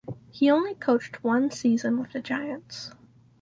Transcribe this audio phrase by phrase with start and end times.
[0.31, 2.91] He only coached one season with the Giants.